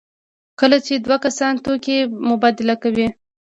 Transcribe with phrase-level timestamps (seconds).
[0.59, 1.97] کله چې دوه کسان توکي
[2.29, 3.07] مبادله کوي.